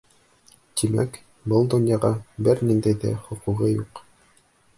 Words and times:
Тимәк, 0.81 1.19
был 1.53 1.69
донъяға 1.73 2.11
бер 2.49 2.65
ниндәй 2.71 2.99
ҙә 3.05 3.13
хоҡуғы 3.29 3.71
юҡ! 3.77 4.03